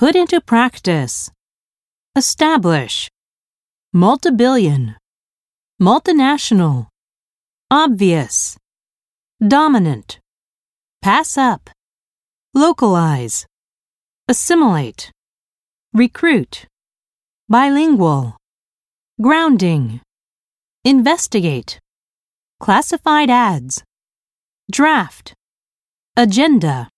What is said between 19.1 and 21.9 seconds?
Grounding. Investigate.